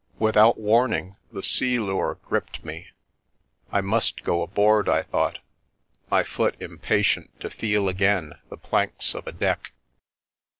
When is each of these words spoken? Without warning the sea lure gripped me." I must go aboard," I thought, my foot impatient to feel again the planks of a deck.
Without 0.17 0.57
warning 0.59 1.15
the 1.31 1.43
sea 1.43 1.77
lure 1.77 2.17
gripped 2.25 2.65
me." 2.65 2.87
I 3.71 3.81
must 3.81 4.23
go 4.23 4.41
aboard," 4.41 4.89
I 4.89 5.03
thought, 5.03 5.37
my 6.09 6.23
foot 6.23 6.59
impatient 6.59 7.39
to 7.39 7.51
feel 7.51 7.87
again 7.87 8.33
the 8.49 8.57
planks 8.57 9.13
of 9.13 9.27
a 9.27 9.31
deck. 9.31 9.73